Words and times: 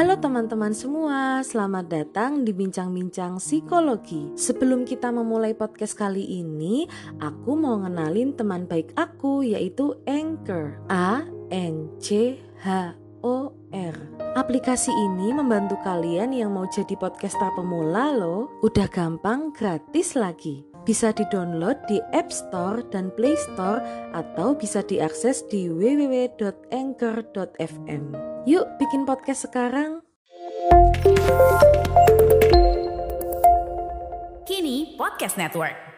Halo 0.00 0.16
teman-teman 0.16 0.72
semua, 0.72 1.44
selamat 1.44 1.92
datang 1.92 2.40
di 2.40 2.56
Bincang-Bincang 2.56 3.36
Psikologi. 3.36 4.32
Sebelum 4.32 4.88
kita 4.88 5.12
memulai 5.12 5.52
podcast 5.52 5.92
kali 5.92 6.40
ini, 6.40 6.88
aku 7.20 7.52
mau 7.52 7.76
ngenalin 7.84 8.32
teman 8.32 8.64
baik 8.64 8.96
aku 8.96 9.44
yaitu 9.44 9.92
Anchor. 10.08 10.80
A 10.88 11.20
N 11.52 11.92
C 12.00 12.40
H 12.64 12.96
O 13.20 13.52
R. 13.76 13.96
Aplikasi 14.40 14.88
ini 14.88 15.36
membantu 15.36 15.76
kalian 15.84 16.32
yang 16.32 16.56
mau 16.56 16.64
jadi 16.64 16.96
podcaster 16.96 17.52
pemula 17.52 18.08
loh. 18.08 18.48
Udah 18.64 18.88
gampang, 18.88 19.52
gratis 19.52 20.16
lagi. 20.16 20.69
Bisa 20.90 21.14
di-download 21.14 21.86
di 21.86 22.02
App 22.10 22.34
Store 22.34 22.82
dan 22.90 23.14
Play 23.14 23.38
Store 23.38 23.78
atau 24.10 24.58
bisa 24.58 24.82
diakses 24.82 25.46
di 25.46 25.70
www.anchor.fm. 25.70 26.42
Yuk 28.42 28.66
bikin 28.82 29.06
podcast 29.06 29.46
sekarang. 29.46 30.02
Kini 34.50 34.98
Podcast 34.98 35.38
Network. 35.38 35.89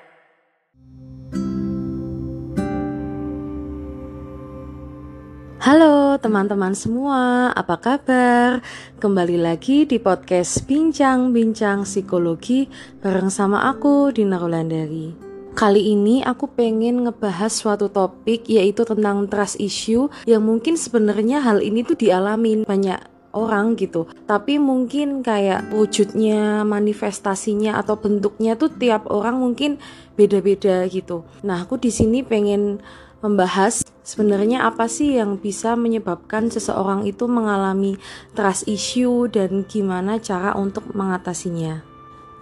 Halo 5.62 6.18
teman-teman 6.18 6.74
semua, 6.74 7.54
apa 7.54 7.78
kabar? 7.78 8.66
Kembali 8.98 9.38
lagi 9.38 9.86
di 9.86 10.02
podcast 10.02 10.66
Bincang-Bincang 10.66 11.86
Psikologi 11.86 12.66
bareng 12.98 13.30
sama 13.30 13.70
aku, 13.70 14.10
Dina 14.10 14.42
Rolandari. 14.42 15.14
Kali 15.54 15.94
ini 15.94 16.18
aku 16.18 16.50
pengen 16.50 17.06
ngebahas 17.06 17.54
suatu 17.54 17.86
topik 17.86 18.50
yaitu 18.50 18.82
tentang 18.82 19.30
trust 19.30 19.62
issue 19.62 20.10
yang 20.26 20.42
mungkin 20.42 20.74
sebenarnya 20.74 21.38
hal 21.38 21.62
ini 21.62 21.86
tuh 21.86 21.94
dialamin 21.94 22.66
banyak 22.66 22.98
orang 23.30 23.78
gitu. 23.78 24.10
Tapi 24.26 24.58
mungkin 24.58 25.22
kayak 25.22 25.70
wujudnya, 25.70 26.66
manifestasinya 26.66 27.78
atau 27.78 28.02
bentuknya 28.02 28.58
tuh 28.58 28.74
tiap 28.74 29.06
orang 29.06 29.38
mungkin 29.38 29.78
beda-beda 30.19 30.91
gitu. 30.91 31.22
Nah, 31.47 31.62
aku 31.62 31.78
di 31.78 31.94
sini 31.94 32.26
pengen 32.26 32.82
membahas 33.23 33.87
sebenarnya 34.03 34.67
apa 34.67 34.91
sih 34.91 35.17
yang 35.17 35.39
bisa 35.39 35.78
menyebabkan 35.78 36.51
seseorang 36.51 37.06
itu 37.06 37.31
mengalami 37.31 37.97
trust 38.34 38.67
issue 38.67 39.31
dan 39.31 39.62
gimana 39.65 40.19
cara 40.19 40.59
untuk 40.59 40.91
mengatasinya. 40.92 41.93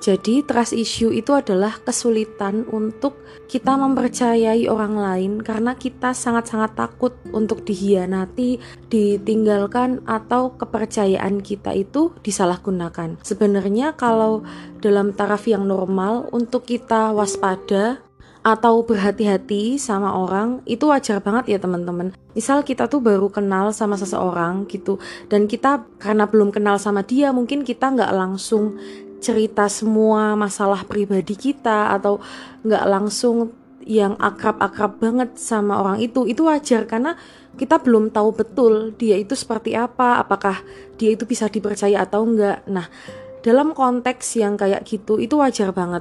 Jadi, 0.00 0.40
trust 0.48 0.72
issue 0.72 1.12
itu 1.12 1.36
adalah 1.36 1.76
kesulitan 1.76 2.64
untuk 2.72 3.20
kita 3.52 3.76
mempercayai 3.76 4.64
orang 4.64 4.96
lain 4.96 5.32
karena 5.44 5.76
kita 5.76 6.16
sangat-sangat 6.16 6.72
takut 6.72 7.12
untuk 7.36 7.68
dihianati, 7.68 8.56
ditinggalkan, 8.88 10.00
atau 10.08 10.56
kepercayaan 10.56 11.44
kita 11.44 11.76
itu 11.76 12.16
disalahgunakan. 12.24 13.20
Sebenarnya, 13.20 13.92
kalau 13.92 14.40
dalam 14.80 15.12
taraf 15.12 15.44
yang 15.44 15.68
normal, 15.68 16.32
untuk 16.32 16.64
kita 16.64 17.12
waspada 17.12 18.00
atau 18.40 18.80
berhati-hati 18.80 19.76
sama 19.76 20.16
orang 20.16 20.64
itu 20.64 20.88
wajar 20.88 21.20
banget 21.20 21.56
ya 21.56 21.58
teman-teman. 21.60 22.16
Misal 22.32 22.64
kita 22.64 22.88
tuh 22.88 23.04
baru 23.04 23.28
kenal 23.28 23.68
sama 23.76 24.00
seseorang 24.00 24.64
gitu 24.68 24.96
dan 25.28 25.44
kita 25.44 25.84
karena 26.00 26.24
belum 26.24 26.48
kenal 26.48 26.80
sama 26.80 27.04
dia 27.04 27.36
mungkin 27.36 27.60
kita 27.60 27.92
nggak 27.92 28.12
langsung 28.16 28.80
cerita 29.20 29.68
semua 29.68 30.32
masalah 30.32 30.88
pribadi 30.88 31.36
kita 31.36 31.92
atau 31.92 32.24
nggak 32.64 32.84
langsung 32.88 33.52
yang 33.84 34.16
akrab-akrab 34.16 34.96
banget 34.96 35.36
sama 35.36 35.76
orang 35.76 36.00
itu. 36.00 36.24
Itu 36.24 36.48
wajar 36.48 36.88
karena 36.88 37.20
kita 37.60 37.76
belum 37.76 38.08
tahu 38.08 38.32
betul 38.32 38.96
dia 38.96 39.20
itu 39.20 39.36
seperti 39.36 39.76
apa 39.76 40.16
apakah 40.16 40.64
dia 40.96 41.12
itu 41.12 41.28
bisa 41.28 41.44
dipercaya 41.44 42.00
atau 42.00 42.24
enggak 42.24 42.64
nah 42.64 42.88
dalam 43.44 43.76
konteks 43.76 44.40
yang 44.40 44.56
kayak 44.56 44.84
gitu 44.88 45.20
itu 45.20 45.36
wajar 45.36 45.68
banget 45.76 46.00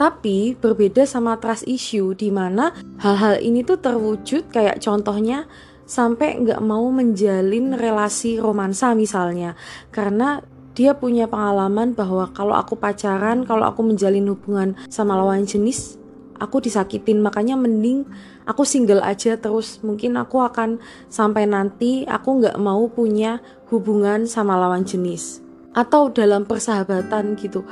tapi 0.00 0.56
berbeda 0.56 1.04
sama 1.04 1.36
trust 1.36 1.68
issue 1.68 2.16
di 2.16 2.32
mana 2.32 2.72
hal-hal 3.04 3.36
ini 3.44 3.60
tuh 3.60 3.76
terwujud 3.76 4.48
kayak 4.48 4.80
contohnya 4.80 5.44
sampai 5.84 6.40
nggak 6.40 6.64
mau 6.64 6.88
menjalin 6.88 7.76
relasi 7.76 8.40
romansa 8.40 8.96
misalnya. 8.96 9.52
Karena 9.92 10.40
dia 10.72 10.96
punya 10.96 11.28
pengalaman 11.28 11.92
bahwa 11.92 12.32
kalau 12.32 12.56
aku 12.56 12.80
pacaran, 12.80 13.44
kalau 13.44 13.68
aku 13.68 13.84
menjalin 13.84 14.24
hubungan 14.32 14.72
sama 14.88 15.20
lawan 15.20 15.44
jenis, 15.44 16.00
aku 16.40 16.64
disakitin 16.64 17.20
makanya 17.20 17.60
mending 17.60 18.08
aku 18.48 18.64
single 18.64 19.04
aja 19.04 19.36
terus. 19.36 19.84
Mungkin 19.84 20.16
aku 20.16 20.40
akan 20.40 20.80
sampai 21.12 21.44
nanti 21.44 22.08
aku 22.08 22.40
nggak 22.40 22.56
mau 22.56 22.88
punya 22.88 23.44
hubungan 23.68 24.24
sama 24.24 24.56
lawan 24.56 24.88
jenis. 24.88 25.44
Atau 25.76 26.10
dalam 26.10 26.46
persahabatan 26.46 27.36
gitu 27.36 27.62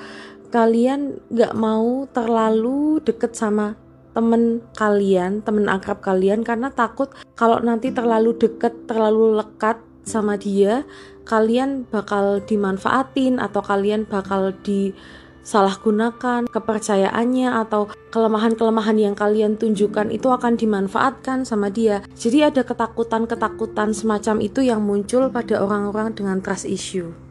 kalian 0.48 1.20
gak 1.32 1.54
mau 1.56 2.08
terlalu 2.10 3.00
deket 3.04 3.36
sama 3.36 3.76
temen 4.18 4.58
kalian, 4.74 5.46
temen 5.46 5.70
akrab 5.70 6.02
kalian 6.02 6.42
karena 6.42 6.74
takut 6.74 7.06
kalau 7.38 7.62
nanti 7.62 7.94
terlalu 7.94 8.34
deket, 8.34 8.90
terlalu 8.90 9.38
lekat 9.38 9.78
sama 10.02 10.34
dia, 10.34 10.82
kalian 11.28 11.84
bakal 11.86 12.40
dimanfaatin 12.42 13.38
atau 13.38 13.62
kalian 13.62 14.08
bakal 14.08 14.50
disalahgunakan 14.66 16.48
kepercayaannya 16.48 17.52
atau 17.62 17.92
kelemahan-kelemahan 18.10 18.96
yang 18.98 19.14
kalian 19.14 19.60
tunjukkan 19.60 20.08
itu 20.10 20.32
akan 20.32 20.56
dimanfaatkan 20.56 21.44
sama 21.44 21.70
dia. 21.70 22.00
Jadi 22.16 22.48
ada 22.48 22.64
ketakutan-ketakutan 22.64 23.92
semacam 23.94 24.40
itu 24.40 24.64
yang 24.64 24.80
muncul 24.80 25.28
pada 25.30 25.60
orang-orang 25.62 26.16
dengan 26.16 26.40
trust 26.40 26.66
issue. 26.66 27.27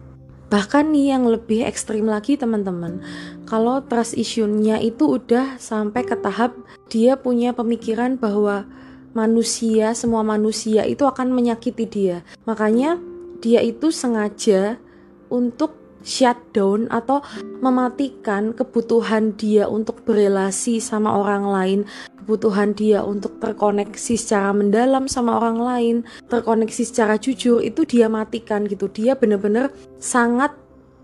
Bahkan 0.48 0.96
nih 0.96 1.16
yang 1.16 1.28
lebih 1.28 1.68
ekstrim 1.68 2.08
lagi 2.08 2.40
teman-teman, 2.40 3.04
kalau 3.44 3.84
trust 3.84 4.16
issue-nya 4.16 4.80
itu 4.80 5.20
udah 5.20 5.60
sampai 5.60 6.08
ke 6.08 6.16
tahap 6.16 6.56
dia 6.88 7.20
punya 7.20 7.52
pemikiran 7.52 8.16
bahwa 8.16 8.64
manusia, 9.12 9.92
semua 9.92 10.24
manusia 10.24 10.88
itu 10.88 11.04
akan 11.04 11.36
menyakiti 11.36 11.84
dia. 11.84 12.18
Makanya 12.48 12.96
dia 13.44 13.60
itu 13.60 13.92
sengaja 13.92 14.80
untuk 15.28 15.87
shutdown 16.08 16.88
atau 16.88 17.20
mematikan 17.60 18.56
kebutuhan 18.56 19.36
dia 19.36 19.68
untuk 19.68 20.08
berelasi 20.08 20.80
sama 20.80 21.12
orang 21.12 21.44
lain 21.44 21.80
kebutuhan 22.28 22.76
dia 22.76 23.08
untuk 23.08 23.40
terkoneksi 23.40 24.20
secara 24.20 24.52
mendalam 24.52 25.08
sama 25.08 25.40
orang 25.40 25.64
lain, 25.64 25.96
terkoneksi 26.28 26.84
secara 26.84 27.16
jujur 27.16 27.64
itu 27.64 27.88
dia 27.88 28.12
matikan 28.12 28.68
gitu. 28.68 28.92
Dia 28.92 29.16
bener-bener 29.16 29.72
sangat 29.96 30.52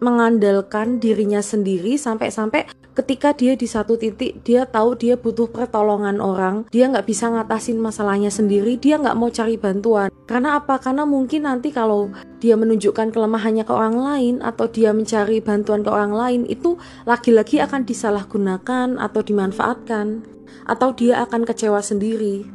mengandalkan 0.04 1.00
dirinya 1.00 1.40
sendiri 1.40 1.96
sampai-sampai 1.96 2.68
ketika 2.94 3.34
dia 3.34 3.58
di 3.58 3.66
satu 3.66 3.98
titik 3.98 4.46
dia 4.46 4.70
tahu 4.70 4.94
dia 4.94 5.18
butuh 5.18 5.50
pertolongan 5.50 6.22
orang 6.22 6.70
dia 6.70 6.86
nggak 6.90 7.10
bisa 7.10 7.30
ngatasin 7.30 7.82
masalahnya 7.82 8.30
sendiri 8.30 8.78
dia 8.78 9.02
nggak 9.02 9.18
mau 9.18 9.34
cari 9.34 9.58
bantuan 9.58 10.14
karena 10.30 10.62
apa 10.62 10.78
karena 10.78 11.04
mungkin 11.04 11.50
nanti 11.50 11.74
kalau 11.74 12.14
dia 12.38 12.54
menunjukkan 12.54 13.10
kelemahannya 13.10 13.66
ke 13.66 13.74
orang 13.74 13.98
lain 13.98 14.36
atau 14.46 14.70
dia 14.70 14.94
mencari 14.94 15.42
bantuan 15.42 15.82
ke 15.82 15.90
orang 15.90 16.14
lain 16.14 16.42
itu 16.46 16.78
lagi-lagi 17.10 17.60
akan 17.66 17.82
disalahgunakan 17.84 19.02
atau 19.02 19.22
dimanfaatkan 19.26 20.22
atau 20.68 20.90
dia 20.96 21.24
akan 21.26 21.44
kecewa 21.44 21.82
sendiri. 21.84 22.48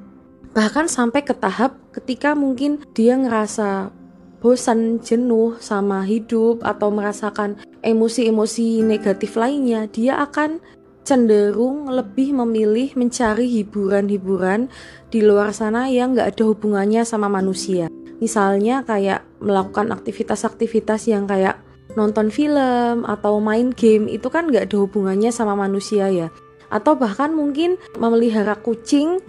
Bahkan 0.56 0.88
sampai 0.88 1.22
ke 1.22 1.37
tahap 1.37 1.76
ketika 1.93 2.32
mungkin 2.32 2.81
dia 2.97 3.15
ngerasa 3.15 3.93
bosan, 4.38 5.03
jenuh 5.03 5.59
sama 5.59 6.06
hidup 6.06 6.62
atau 6.62 6.88
merasakan 6.94 7.59
emosi-emosi 7.82 8.87
negatif 8.87 9.34
lainnya, 9.34 9.91
dia 9.91 10.19
akan 10.22 10.62
cenderung 11.03 11.88
lebih 11.88 12.37
memilih 12.37 12.93
mencari 12.94 13.49
hiburan-hiburan 13.49 14.69
di 15.09 15.25
luar 15.25 15.56
sana 15.56 15.88
yang 15.88 16.12
nggak 16.12 16.37
ada 16.37 16.44
hubungannya 16.44 17.03
sama 17.03 17.32
manusia. 17.32 17.88
Misalnya 18.19 18.84
kayak 18.84 19.25
melakukan 19.41 19.94
aktivitas-aktivitas 19.94 21.09
yang 21.09 21.25
kayak 21.25 21.62
nonton 21.97 22.29
film 22.29 23.08
atau 23.08 23.41
main 23.41 23.73
game 23.73 24.06
itu 24.06 24.29
kan 24.29 24.52
nggak 24.52 24.69
ada 24.69 24.76
hubungannya 24.84 25.32
sama 25.32 25.56
manusia 25.56 26.12
ya 26.12 26.29
atau 26.69 26.94
bahkan 26.96 27.32
mungkin 27.32 27.81
memelihara 27.96 28.56
kucing, 28.61 29.20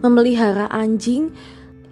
memelihara 0.00 0.66
anjing 0.72 1.32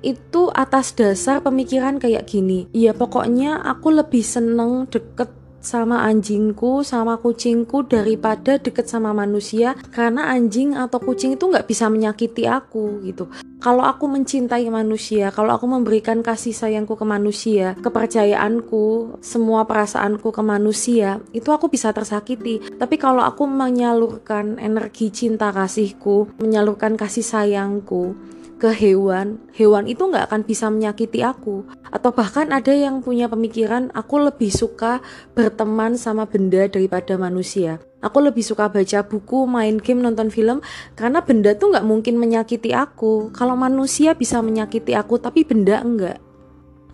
itu 0.03 0.51
atas 0.55 0.95
dasar 0.95 1.43
pemikiran 1.43 1.99
kayak 1.99 2.27
gini. 2.31 2.71
Ya 2.71 2.95
pokoknya 2.95 3.63
aku 3.63 3.91
lebih 3.95 4.23
seneng 4.23 4.87
deket 4.87 5.31
sama 5.59 6.07
anjingku 6.07 6.87
sama 6.87 7.19
kucingku 7.19 7.83
daripada 7.91 8.57
deket 8.57 8.87
sama 8.87 9.11
manusia. 9.11 9.75
Karena 9.91 10.31
anjing 10.31 10.79
atau 10.79 11.03
kucing 11.03 11.35
itu 11.35 11.45
nggak 11.51 11.67
bisa 11.67 11.91
menyakiti 11.91 12.47
aku 12.47 13.03
gitu. 13.05 13.27
Kalau 13.59 13.83
aku 13.83 14.07
mencintai 14.07 14.71
manusia 14.71 15.35
kalau 15.35 15.51
aku 15.59 15.67
memberikan 15.67 16.23
kasih 16.23 16.55
sayangku 16.55 16.95
ke 16.95 17.03
manusia 17.03 17.75
kepercayaanku 17.83 19.19
semua 19.19 19.67
perasaanku 19.67 20.31
ke 20.31 20.43
manusia 20.47 21.19
itu 21.35 21.51
aku 21.51 21.67
bisa 21.67 21.91
tersakiti. 21.91 22.63
Tapi 22.63 22.95
kalau 23.03 23.27
aku 23.27 23.51
menyalurkan 23.51 24.63
energi 24.63 25.11
cinta 25.11 25.51
kasihku 25.51 26.39
menyalurkan 26.39 26.95
kasih 26.95 27.27
sayangku 27.27 28.15
ke 28.59 28.75
hewan, 28.75 29.39
hewan 29.55 29.87
itu 29.87 30.03
nggak 30.03 30.29
akan 30.29 30.43
bisa 30.43 30.67
menyakiti 30.69 31.23
aku. 31.23 31.63
Atau 31.95 32.11
bahkan 32.11 32.51
ada 32.51 32.75
yang 32.75 33.01
punya 33.01 33.31
pemikiran, 33.31 33.95
aku 33.95 34.19
lebih 34.19 34.51
suka 34.51 34.99
berteman 35.33 35.95
sama 35.95 36.27
benda 36.27 36.67
daripada 36.67 37.15
manusia. 37.15 37.79
Aku 38.03 38.19
lebih 38.23 38.43
suka 38.43 38.67
baca 38.67 39.07
buku, 39.07 39.47
main 39.47 39.79
game, 39.79 40.03
nonton 40.03 40.31
film, 40.31 40.59
karena 40.99 41.23
benda 41.23 41.55
tuh 41.55 41.71
nggak 41.75 41.87
mungkin 41.87 42.19
menyakiti 42.19 42.75
aku. 42.75 43.31
Kalau 43.31 43.55
manusia 43.55 44.19
bisa 44.19 44.43
menyakiti 44.43 44.95
aku, 44.95 45.19
tapi 45.23 45.47
benda 45.47 45.79
enggak. 45.79 46.19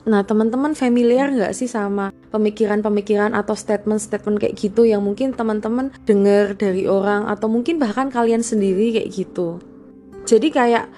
Nah, 0.05 0.21
teman-teman 0.21 0.77
familiar 0.77 1.33
nggak 1.33 1.57
sih 1.57 1.65
sama 1.65 2.13
pemikiran-pemikiran 2.29 3.33
atau 3.33 3.57
statement-statement 3.57 4.37
kayak 4.37 4.55
gitu 4.61 4.85
yang 4.85 5.01
mungkin 5.01 5.33
teman-teman 5.33 5.97
dengar 6.05 6.53
dari 6.61 6.85
orang 6.85 7.25
atau 7.25 7.49
mungkin 7.49 7.81
bahkan 7.81 8.13
kalian 8.13 8.45
sendiri 8.45 8.93
kayak 8.93 9.09
gitu. 9.09 9.65
Jadi 10.29 10.53
kayak 10.53 10.89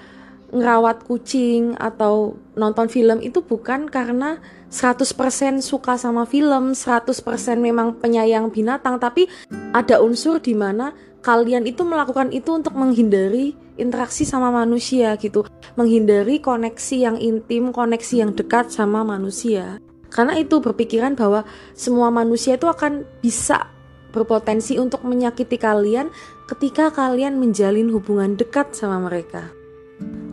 ngerawat 0.47 1.03
kucing 1.03 1.75
atau 1.75 2.39
nonton 2.55 2.87
film 2.87 3.19
itu 3.19 3.43
bukan 3.43 3.91
karena 3.91 4.39
100% 4.71 5.63
suka 5.63 5.95
sama 5.99 6.23
film, 6.27 6.75
100% 6.75 7.23
memang 7.59 7.99
penyayang 7.99 8.51
binatang, 8.51 8.99
tapi 8.99 9.27
ada 9.75 9.99
unsur 9.99 10.39
di 10.39 10.55
mana 10.55 10.91
kalian 11.23 11.67
itu 11.67 11.83
melakukan 11.83 12.31
itu 12.31 12.55
untuk 12.55 12.75
menghindari 12.75 13.55
interaksi 13.75 14.23
sama 14.23 14.51
manusia 14.51 15.15
gitu, 15.19 15.43
menghindari 15.75 16.39
koneksi 16.39 16.95
yang 16.95 17.17
intim, 17.19 17.75
koneksi 17.75 18.27
yang 18.27 18.31
dekat 18.31 18.71
sama 18.71 19.03
manusia. 19.03 19.79
Karena 20.07 20.39
itu 20.39 20.63
berpikiran 20.63 21.19
bahwa 21.19 21.43
semua 21.75 22.07
manusia 22.07 22.55
itu 22.55 22.67
akan 22.71 23.03
bisa 23.19 23.67
berpotensi 24.15 24.79
untuk 24.79 25.03
menyakiti 25.03 25.59
kalian 25.59 26.09
ketika 26.47 26.89
kalian 26.95 27.35
menjalin 27.37 27.91
hubungan 27.91 28.39
dekat 28.39 28.71
sama 28.71 29.03
mereka. 29.03 29.56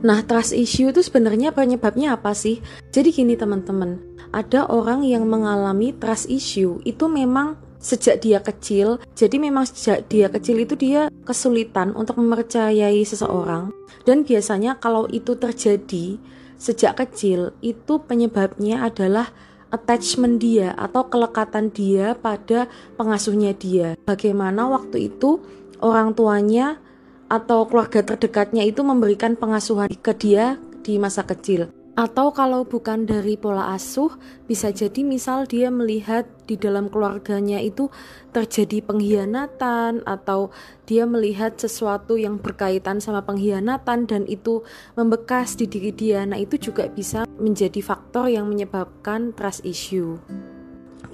Nah, 0.04 0.20
trust 0.20 0.52
issue 0.52 0.92
itu 0.92 1.00
sebenarnya 1.00 1.56
penyebabnya 1.56 2.20
apa 2.20 2.36
sih? 2.36 2.60
Jadi 2.92 3.08
gini 3.08 3.40
teman-teman, 3.40 3.96
ada 4.36 4.68
orang 4.68 5.00
yang 5.00 5.24
mengalami 5.24 5.96
trust 5.96 6.28
issue 6.28 6.76
itu 6.84 7.08
memang 7.08 7.56
sejak 7.80 8.20
dia 8.20 8.44
kecil. 8.44 9.00
Jadi 9.16 9.40
memang 9.40 9.64
sejak 9.64 10.04
dia 10.12 10.28
kecil 10.28 10.60
itu 10.60 10.76
dia 10.76 11.08
kesulitan 11.24 11.96
untuk 11.96 12.20
mempercayai 12.20 13.00
seseorang. 13.00 13.72
Dan 14.04 14.28
biasanya 14.28 14.76
kalau 14.76 15.08
itu 15.08 15.40
terjadi 15.40 16.20
sejak 16.60 17.00
kecil, 17.00 17.56
itu 17.64 17.96
penyebabnya 18.04 18.84
adalah 18.84 19.32
attachment 19.72 20.36
dia 20.36 20.76
atau 20.76 21.08
kelekatan 21.08 21.72
dia 21.72 22.12
pada 22.12 22.68
pengasuhnya 23.00 23.56
dia. 23.56 23.96
Bagaimana 24.04 24.68
waktu 24.68 25.08
itu 25.08 25.40
orang 25.80 26.12
tuanya 26.12 26.76
atau 27.34 27.66
keluarga 27.66 28.06
terdekatnya 28.06 28.62
itu 28.62 28.86
memberikan 28.86 29.34
pengasuhan 29.34 29.90
ke 29.90 30.14
dia 30.14 30.54
di 30.86 31.02
masa 31.02 31.26
kecil. 31.26 31.66
Atau 31.94 32.34
kalau 32.34 32.66
bukan 32.66 33.06
dari 33.06 33.38
pola 33.38 33.70
asuh, 33.70 34.10
bisa 34.50 34.74
jadi 34.74 35.06
misal 35.06 35.46
dia 35.46 35.70
melihat 35.70 36.26
di 36.42 36.58
dalam 36.58 36.90
keluarganya 36.90 37.62
itu 37.62 37.86
terjadi 38.34 38.82
pengkhianatan 38.82 40.02
atau 40.02 40.50
dia 40.90 41.06
melihat 41.06 41.54
sesuatu 41.54 42.18
yang 42.18 42.42
berkaitan 42.42 42.98
sama 42.98 43.22
pengkhianatan 43.22 44.10
dan 44.10 44.26
itu 44.26 44.66
membekas 44.98 45.54
di 45.54 45.70
diri 45.70 45.94
dia. 45.94 46.26
Nah, 46.26 46.34
itu 46.34 46.58
juga 46.58 46.90
bisa 46.90 47.30
menjadi 47.38 47.78
faktor 47.78 48.26
yang 48.26 48.50
menyebabkan 48.50 49.30
trust 49.30 49.62
issue. 49.62 50.18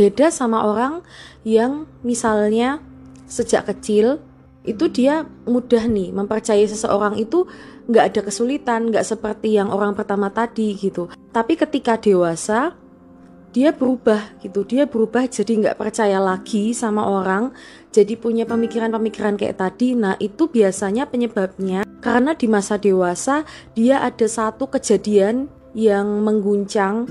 Beda 0.01 0.33
sama 0.33 0.65
orang 0.65 1.05
yang 1.45 1.85
misalnya 2.01 2.81
sejak 3.29 3.69
kecil 3.69 4.25
itu 4.65 4.93
dia 4.93 5.25
mudah 5.49 5.89
nih 5.89 6.13
mempercayai 6.13 6.69
seseorang 6.69 7.17
itu 7.17 7.49
nggak 7.89 8.05
ada 8.13 8.21
kesulitan, 8.29 8.93
nggak 8.93 9.07
seperti 9.07 9.57
yang 9.57 9.73
orang 9.73 9.97
pertama 9.97 10.29
tadi 10.29 10.77
gitu. 10.77 11.09
Tapi 11.33 11.57
ketika 11.57 11.97
dewasa, 11.97 12.77
dia 13.51 13.75
berubah 13.75 14.39
gitu, 14.39 14.63
dia 14.63 14.87
berubah 14.87 15.27
jadi 15.27 15.53
nggak 15.67 15.79
percaya 15.81 16.23
lagi 16.23 16.71
sama 16.71 17.03
orang, 17.03 17.51
jadi 17.91 18.15
punya 18.15 18.47
pemikiran-pemikiran 18.47 19.35
kayak 19.35 19.59
tadi. 19.59 19.99
Nah 19.99 20.15
itu 20.23 20.47
biasanya 20.47 21.11
penyebabnya 21.11 21.83
karena 21.99 22.37
di 22.39 22.47
masa 22.47 22.79
dewasa 22.79 23.43
dia 23.75 24.05
ada 24.05 24.27
satu 24.29 24.71
kejadian 24.71 25.51
yang 25.75 26.23
mengguncang 26.23 27.07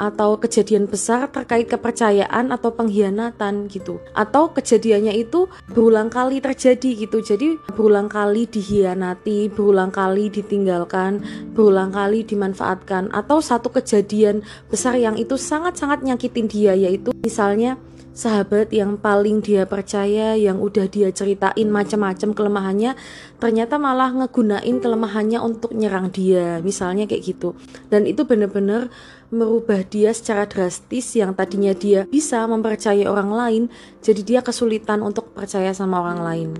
atau 0.00 0.40
kejadian 0.40 0.88
besar 0.88 1.28
terkait 1.28 1.68
kepercayaan 1.68 2.52
atau 2.52 2.72
pengkhianatan 2.72 3.68
gitu. 3.68 4.00
Atau 4.16 4.52
kejadiannya 4.52 5.14
itu 5.16 5.48
berulang 5.72 6.08
kali 6.08 6.40
terjadi 6.40 7.06
gitu. 7.06 7.20
Jadi 7.20 7.56
berulang 7.76 8.08
kali 8.08 8.48
dihianati 8.48 9.52
berulang 9.52 9.92
kali 9.92 10.32
ditinggalkan 10.32 11.22
berulang 11.52 11.92
kali 11.92 12.24
dimanfaatkan. 12.24 13.12
Atau 13.12 13.44
satu 13.44 13.68
kejadian 13.70 14.42
besar 14.68 14.96
yang 14.96 15.14
itu 15.14 15.36
sangat-sangat 15.36 16.02
nyakitin 16.02 16.46
dia 16.48 16.72
yaitu 16.74 17.12
misalnya 17.22 17.76
sahabat 18.12 18.68
yang 18.76 19.00
paling 19.00 19.40
dia 19.40 19.64
percaya 19.64 20.36
yang 20.36 20.60
udah 20.60 20.84
dia 20.88 21.08
ceritain 21.08 21.68
macam-macam 21.72 22.36
kelemahannya 22.36 22.92
ternyata 23.40 23.80
malah 23.80 24.12
ngegunain 24.12 24.76
kelemahannya 24.78 25.40
untuk 25.40 25.72
nyerang 25.72 26.12
dia 26.12 26.60
misalnya 26.60 27.08
kayak 27.08 27.24
gitu. 27.24 27.56
Dan 27.88 28.04
itu 28.04 28.28
bener-bener 28.28 28.92
merubah 29.32 29.80
dia 29.88 30.12
secara 30.12 30.44
drastis 30.44 31.16
yang 31.16 31.32
tadinya 31.32 31.72
dia 31.72 32.04
bisa 32.04 32.44
mempercayai 32.44 33.08
orang 33.08 33.32
lain 33.32 33.62
jadi 34.04 34.20
dia 34.20 34.40
kesulitan 34.44 35.00
untuk 35.00 35.32
percaya 35.32 35.72
sama 35.72 36.04
orang 36.04 36.20
lain. 36.20 36.50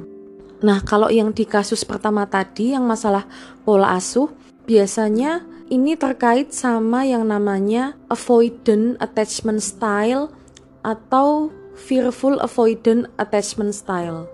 Nah 0.64 0.80
kalau 0.80 1.12
yang 1.12 1.36
di 1.36 1.44
kasus 1.44 1.84
pertama 1.84 2.24
tadi 2.24 2.72
yang 2.72 2.88
masalah 2.88 3.28
pola 3.68 3.92
asuh 3.92 4.32
biasanya 4.64 5.44
ini 5.68 5.96
terkait 6.00 6.52
sama 6.52 7.04
yang 7.04 7.28
namanya 7.28 7.96
avoidant 8.08 8.96
attachment 9.00 9.60
style 9.60 10.32
atau 10.82 11.50
fearful 11.74 12.38
avoidant 12.38 13.08
attachment 13.18 13.72
style. 13.72 14.28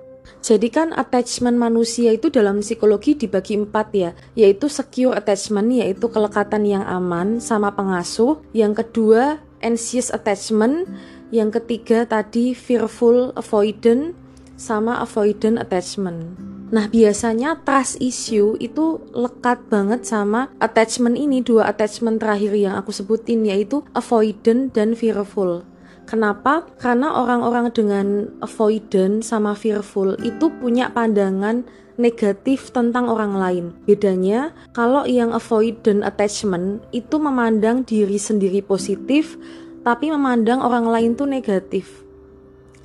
Jadi 0.44 0.68
kan 0.70 0.92
attachment 0.94 1.56
manusia 1.56 2.14
itu 2.14 2.28
dalam 2.28 2.60
psikologi 2.60 3.16
dibagi 3.16 3.58
empat 3.58 3.88
ya, 3.96 4.10
yaitu 4.36 4.68
secure 4.68 5.16
attachment, 5.16 5.72
yaitu 5.72 6.06
kelekatan 6.08 6.68
yang 6.68 6.84
aman 6.84 7.40
sama 7.40 7.72
pengasuh. 7.72 8.38
Yang 8.52 8.84
kedua 8.84 9.42
anxious 9.64 10.12
attachment, 10.14 10.86
yang 11.34 11.50
ketiga 11.50 12.06
tadi 12.06 12.54
fearful 12.54 13.34
avoidant 13.34 14.14
sama 14.54 15.00
avoidant 15.02 15.58
attachment. 15.58 16.38
Nah, 16.68 16.84
biasanya 16.84 17.64
trust 17.64 17.96
issue 17.96 18.52
itu 18.60 19.00
lekat 19.16 19.72
banget 19.72 20.04
sama 20.04 20.52
attachment 20.60 21.16
ini, 21.16 21.40
dua 21.40 21.64
attachment 21.72 22.20
terakhir 22.20 22.52
yang 22.52 22.76
aku 22.76 22.92
sebutin 22.92 23.48
yaitu 23.48 23.80
avoidant 23.96 24.68
dan 24.76 24.92
fearful. 24.92 25.64
Kenapa? 26.08 26.64
Karena 26.81 27.12
orang-orang 27.20 27.69
dengan 27.69 28.32
avoidant 28.40 29.21
sama 29.21 29.52
fearful 29.52 30.16
itu 30.25 30.49
punya 30.56 30.88
pandangan 30.88 31.68
negatif 32.00 32.73
tentang 32.73 33.12
orang 33.12 33.37
lain. 33.37 33.64
Bedanya, 33.85 34.56
kalau 34.73 35.04
yang 35.04 35.37
avoidant 35.37 36.00
attachment 36.00 36.80
itu 36.97 37.21
memandang 37.21 37.85
diri 37.85 38.16
sendiri 38.16 38.64
positif, 38.64 39.37
tapi 39.85 40.09
memandang 40.09 40.64
orang 40.64 40.88
lain 40.88 41.12
tuh 41.12 41.28
negatif. 41.28 42.09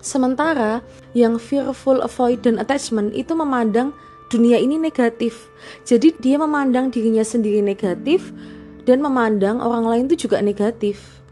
Sementara 0.04 0.84
yang 1.16 1.40
fearful 1.40 2.04
avoidant 2.04 2.60
attachment 2.60 3.16
itu 3.16 3.32
memandang 3.32 3.96
dunia 4.28 4.60
ini 4.60 4.76
negatif. 4.76 5.48
Jadi 5.88 6.12
dia 6.20 6.36
memandang 6.36 6.92
dirinya 6.92 7.24
sendiri 7.24 7.64
negatif 7.64 8.36
dan 8.84 9.00
memandang 9.00 9.64
orang 9.64 9.88
lain 9.88 10.04
itu 10.12 10.28
juga 10.28 10.44
negatif. 10.44 11.23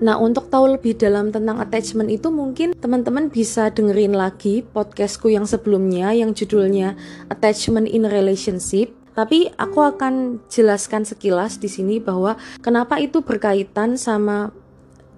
Nah, 0.00 0.16
untuk 0.18 0.48
tahu 0.50 0.80
lebih 0.80 0.96
dalam 0.98 1.30
tentang 1.30 1.60
attachment 1.62 2.10
itu 2.10 2.32
mungkin 2.32 2.74
teman-teman 2.74 3.30
bisa 3.30 3.70
dengerin 3.70 4.16
lagi 4.16 4.66
podcastku 4.66 5.30
yang 5.30 5.44
sebelumnya 5.46 6.10
yang 6.16 6.34
judulnya 6.34 6.96
Attachment 7.28 7.86
in 7.86 8.08
Relationship. 8.08 8.90
Tapi 9.14 9.52
aku 9.60 9.84
akan 9.84 10.40
jelaskan 10.48 11.04
sekilas 11.04 11.60
di 11.60 11.68
sini 11.68 12.00
bahwa 12.00 12.40
kenapa 12.64 12.96
itu 12.98 13.20
berkaitan 13.20 14.00
sama 14.00 14.54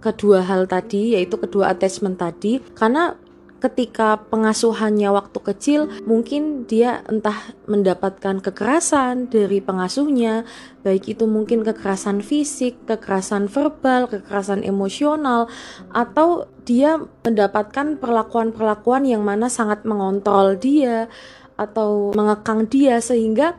kedua 0.02 0.42
hal 0.42 0.66
tadi 0.66 1.14
yaitu 1.14 1.38
kedua 1.38 1.70
attachment 1.70 2.18
tadi 2.18 2.58
karena 2.74 3.14
ketika 3.62 4.18
pengasuhannya 4.26 5.06
waktu 5.14 5.38
kecil 5.38 5.80
mungkin 6.02 6.66
dia 6.66 7.06
entah 7.06 7.54
mendapatkan 7.70 8.42
kekerasan 8.42 9.30
dari 9.30 9.62
pengasuhnya 9.62 10.42
baik 10.82 11.14
itu 11.14 11.30
mungkin 11.30 11.62
kekerasan 11.62 12.26
fisik, 12.26 12.74
kekerasan 12.90 13.46
verbal, 13.46 14.10
kekerasan 14.10 14.66
emosional 14.66 15.46
atau 15.94 16.50
dia 16.66 16.98
mendapatkan 17.22 18.02
perlakuan-perlakuan 18.02 19.06
yang 19.06 19.22
mana 19.22 19.46
sangat 19.46 19.86
mengontrol 19.86 20.58
dia 20.58 21.06
atau 21.54 22.10
mengekang 22.18 22.66
dia 22.66 22.98
sehingga 22.98 23.54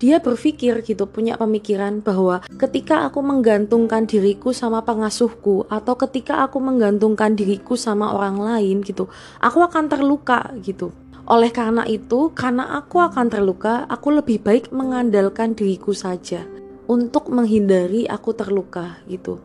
dia 0.00 0.16
berpikir 0.18 0.80
gitu 0.80 1.04
punya 1.04 1.36
pemikiran 1.36 2.00
bahwa 2.00 2.40
ketika 2.56 3.04
aku 3.04 3.20
menggantungkan 3.20 4.08
diriku 4.08 4.50
sama 4.56 4.80
pengasuhku 4.80 5.68
atau 5.68 5.94
ketika 6.00 6.40
aku 6.48 6.56
menggantungkan 6.58 7.36
diriku 7.36 7.76
sama 7.76 8.16
orang 8.16 8.40
lain 8.40 8.80
gitu 8.80 9.12
aku 9.44 9.60
akan 9.60 9.92
terluka 9.92 10.50
gitu 10.64 10.90
Oleh 11.30 11.54
karena 11.54 11.86
itu, 11.86 12.34
karena 12.34 12.74
aku 12.74 12.98
akan 12.98 13.30
terluka, 13.30 13.86
aku 13.86 14.18
lebih 14.18 14.42
baik 14.42 14.74
mengandalkan 14.74 15.54
diriku 15.54 15.94
saja 15.94 16.42
untuk 16.90 17.30
menghindari 17.30 18.10
aku 18.10 18.34
terluka 18.34 18.98
gitu. 19.06 19.38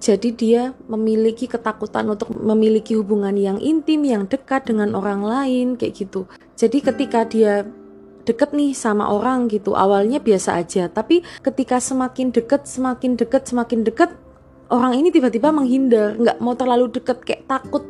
Jadi 0.00 0.32
dia 0.36 0.76
memiliki 0.84 1.48
ketakutan 1.48 2.08
untuk 2.12 2.32
memiliki 2.32 2.92
hubungan 2.92 3.32
yang 3.36 3.56
intim, 3.56 4.04
yang 4.04 4.28
dekat 4.28 4.68
dengan 4.68 4.92
orang 4.92 5.24
lain 5.24 5.80
kayak 5.80 6.04
gitu. 6.04 6.28
Jadi 6.60 6.84
ketika 6.84 7.24
dia 7.24 7.64
deket 8.30 8.54
nih 8.54 8.70
sama 8.70 9.10
orang 9.10 9.50
gitu, 9.50 9.74
awalnya 9.74 10.22
biasa 10.22 10.62
aja, 10.62 10.86
tapi 10.86 11.26
ketika 11.42 11.82
semakin 11.82 12.30
deket, 12.30 12.70
semakin 12.70 13.18
deket, 13.18 13.42
semakin 13.50 13.82
deket, 13.82 14.14
orang 14.70 14.94
ini 14.94 15.10
tiba-tiba 15.10 15.50
menghindar, 15.50 16.14
nggak 16.14 16.38
mau 16.38 16.54
terlalu 16.54 16.94
deket, 16.94 17.26
kayak 17.26 17.50
takut, 17.50 17.82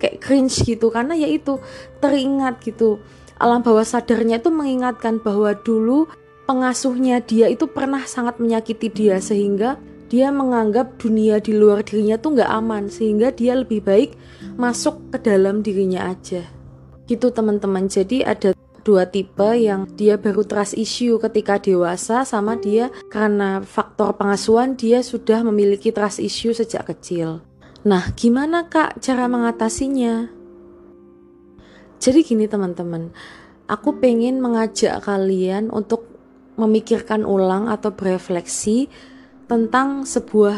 kayak 0.00 0.24
cringe 0.24 0.64
gitu, 0.64 0.88
karena 0.88 1.12
ya 1.12 1.28
itu 1.28 1.60
teringat 2.00 2.64
gitu. 2.64 2.96
Alam 3.36 3.60
bawah 3.60 3.84
sadarnya 3.84 4.40
itu 4.40 4.48
mengingatkan 4.48 5.20
bahwa 5.20 5.52
dulu 5.52 6.08
pengasuhnya 6.46 7.22
dia 7.22 7.50
itu 7.50 7.66
pernah 7.70 8.02
sangat 8.06 8.38
menyakiti 8.38 8.86
dia 8.90 9.18
sehingga 9.18 9.78
dia 10.12 10.28
menganggap 10.28 11.00
dunia 11.00 11.40
di 11.40 11.56
luar 11.56 11.80
dirinya 11.82 12.20
tuh 12.20 12.36
nggak 12.36 12.50
aman 12.52 12.92
sehingga 12.92 13.32
dia 13.32 13.56
lebih 13.56 13.80
baik 13.80 14.14
masuk 14.60 15.00
ke 15.10 15.24
dalam 15.24 15.64
dirinya 15.64 16.12
aja. 16.12 16.44
Gitu 17.08 17.32
teman-teman. 17.32 17.88
Jadi 17.88 18.22
ada 18.22 18.54
dua 18.82 19.06
tipe 19.08 19.56
yang 19.56 19.88
dia 19.94 20.18
baru 20.18 20.42
trust 20.42 20.74
issue 20.74 21.16
ketika 21.22 21.58
dewasa 21.62 22.26
sama 22.26 22.58
dia 22.58 22.90
karena 23.08 23.62
faktor 23.62 24.14
pengasuhan 24.18 24.74
dia 24.74 25.00
sudah 25.00 25.40
memiliki 25.46 25.94
trust 25.94 26.18
issue 26.18 26.52
sejak 26.52 26.86
kecil 26.90 27.42
nah 27.82 28.10
gimana 28.14 28.66
kak 28.66 28.98
cara 29.02 29.26
mengatasinya 29.26 30.30
jadi 32.02 32.20
gini 32.26 32.50
teman-teman 32.50 33.14
aku 33.70 33.96
pengen 34.02 34.42
mengajak 34.42 35.02
kalian 35.02 35.70
untuk 35.70 36.12
memikirkan 36.60 37.24
ulang 37.24 37.72
atau 37.72 37.94
berefleksi 37.94 38.92
tentang 39.48 40.04
sebuah 40.04 40.56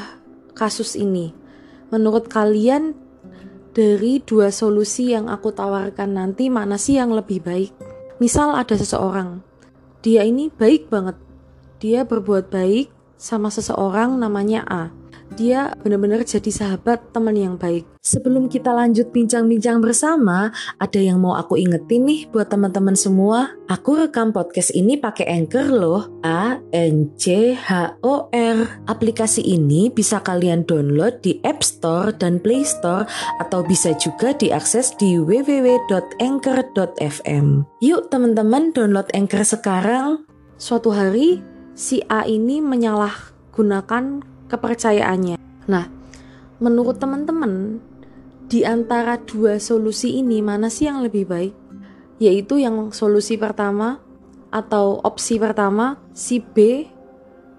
kasus 0.54 0.95
ini. 0.99 1.35
Menurut 1.90 2.26
kalian, 2.26 2.95
dari 3.75 4.23
dua 4.23 4.54
solusi 4.54 5.14
yang 5.14 5.26
aku 5.26 5.50
tawarkan 5.50 6.14
nanti, 6.14 6.50
mana 6.50 6.78
sih 6.78 6.99
yang 6.99 7.11
lebih 7.14 7.43
baik? 7.43 7.93
Misal, 8.23 8.54
ada 8.54 8.75
seseorang, 8.78 9.42
dia 10.04 10.23
ini 10.23 10.52
baik 10.52 10.87
banget, 10.92 11.18
dia 11.83 12.06
berbuat 12.06 12.49
baik 12.49 12.90
sama 13.18 13.50
seseorang 13.50 14.18
namanya 14.18 14.62
A 14.66 15.03
dia 15.35 15.75
benar-benar 15.83 16.23
jadi 16.23 16.52
sahabat 16.52 17.11
teman 17.11 17.35
yang 17.35 17.57
baik. 17.57 17.88
Sebelum 18.04 18.52
kita 18.52 18.69
lanjut 18.76 19.16
bincang-bincang 19.16 19.81
bersama, 19.81 20.52
ada 20.76 21.00
yang 21.00 21.25
mau 21.25 21.40
aku 21.40 21.57
ingetin 21.57 22.04
nih 22.04 22.28
buat 22.28 22.52
teman-teman 22.52 22.93
semua. 22.93 23.57
Aku 23.64 23.97
rekam 23.97 24.28
podcast 24.28 24.76
ini 24.76 25.00
pakai 25.00 25.25
Anchor 25.25 25.73
loh. 25.73 26.21
A 26.21 26.61
N 26.76 27.16
C 27.16 27.57
H 27.57 27.97
O 28.04 28.28
R. 28.28 28.85
Aplikasi 28.85 29.40
ini 29.40 29.88
bisa 29.88 30.21
kalian 30.21 30.69
download 30.69 31.25
di 31.25 31.40
App 31.49 31.64
Store 31.64 32.12
dan 32.12 32.45
Play 32.45 32.69
Store 32.69 33.09
atau 33.40 33.64
bisa 33.64 33.97
juga 33.97 34.37
diakses 34.37 34.93
di 35.00 35.16
www.anchor.fm. 35.16 37.47
Yuk 37.81 38.12
teman-teman 38.12 38.69
download 38.76 39.09
Anchor 39.16 39.49
sekarang. 39.49 40.28
Suatu 40.61 40.93
hari 40.93 41.40
si 41.73 42.04
A 42.12 42.28
ini 42.28 42.61
menyalahgunakan 42.62 44.33
kepercayaannya. 44.54 45.37
Nah, 45.66 45.90
menurut 46.62 47.02
teman-teman, 47.02 47.82
di 48.46 48.62
antara 48.62 49.18
dua 49.18 49.58
solusi 49.58 50.20
ini 50.23 50.38
mana 50.44 50.70
sih 50.70 50.87
yang 50.87 51.02
lebih 51.02 51.26
baik? 51.26 51.54
Yaitu 52.23 52.62
yang 52.62 52.94
solusi 52.94 53.34
pertama 53.34 53.99
atau 54.54 55.02
opsi 55.02 55.42
pertama, 55.42 55.99
si 56.14 56.38
B 56.38 56.87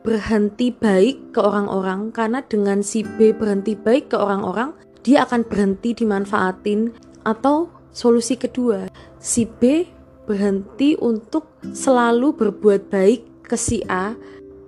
berhenti 0.05 0.69
baik 0.69 1.33
ke 1.35 1.41
orang-orang 1.41 2.13
karena 2.13 2.45
dengan 2.45 2.85
si 2.85 3.01
B 3.01 3.33
berhenti 3.35 3.73
baik 3.75 4.13
ke 4.13 4.17
orang-orang, 4.21 4.71
dia 5.01 5.25
akan 5.25 5.43
berhenti 5.43 5.97
dimanfaatin 5.97 6.93
atau 7.25 7.67
solusi 7.89 8.37
kedua, 8.37 8.87
si 9.17 9.49
B 9.49 9.89
berhenti 10.25 10.97
untuk 10.97 11.49
selalu 11.73 12.33
berbuat 12.37 12.89
baik 12.89 13.45
ke 13.45 13.57
si 13.57 13.81
A 13.85 14.17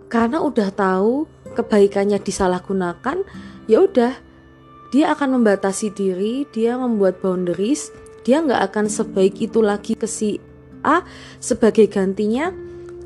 karena 0.08 0.40
udah 0.40 0.70
tahu 0.72 1.26
kebaikannya 1.58 2.22
disalahgunakan, 2.22 3.26
ya 3.66 3.82
udah 3.82 4.14
dia 4.94 5.12
akan 5.12 5.42
membatasi 5.42 5.92
diri, 5.92 6.46
dia 6.54 6.78
membuat 6.78 7.20
boundaries, 7.20 7.90
dia 8.22 8.40
nggak 8.40 8.72
akan 8.72 8.86
sebaik 8.86 9.42
itu 9.42 9.60
lagi 9.60 9.98
ke 9.98 10.06
si 10.06 10.38
A 10.86 11.02
sebagai 11.42 11.90
gantinya 11.90 12.54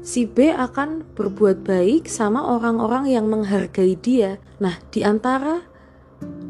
si 0.01 0.25
B 0.25 0.49
akan 0.49 1.05
berbuat 1.13 1.61
baik 1.65 2.09
sama 2.09 2.41
orang-orang 2.41 3.09
yang 3.09 3.29
menghargai 3.29 3.95
dia. 3.97 4.41
Nah, 4.57 4.77
di 4.89 5.05
antara 5.05 5.61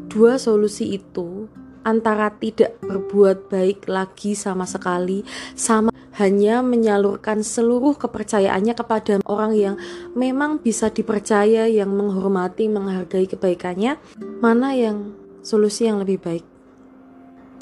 dua 0.08 0.36
solusi 0.40 0.96
itu, 0.96 1.48
antara 1.82 2.30
tidak 2.34 2.78
berbuat 2.82 3.50
baik 3.50 3.86
lagi 3.86 4.34
sama 4.34 4.66
sekali, 4.66 5.22
sama 5.54 5.92
hanya 6.18 6.60
menyalurkan 6.60 7.40
seluruh 7.40 7.96
kepercayaannya 7.96 8.74
kepada 8.76 9.14
orang 9.24 9.52
yang 9.56 9.74
memang 10.12 10.60
bisa 10.60 10.92
dipercaya, 10.92 11.64
yang 11.68 11.92
menghormati, 11.92 12.68
menghargai 12.68 13.24
kebaikannya, 13.28 13.96
mana 14.40 14.76
yang 14.76 15.16
solusi 15.40 15.88
yang 15.88 16.04
lebih 16.04 16.20
baik? 16.20 16.44